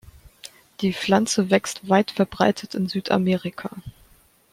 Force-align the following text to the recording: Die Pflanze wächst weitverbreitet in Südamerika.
Die 0.79 0.93
Pflanze 0.93 1.51
wächst 1.51 1.87
weitverbreitet 1.87 2.73
in 2.73 2.89
Südamerika. 2.89 3.69